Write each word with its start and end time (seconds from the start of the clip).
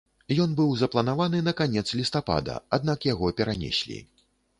Ён 0.43 0.53
быў 0.59 0.69
запланаваны 0.77 1.41
на 1.47 1.53
канец 1.59 1.83
лістапада, 1.99 2.55
аднак 2.79 3.05
яго 3.13 3.31
перанеслі. 3.41 3.99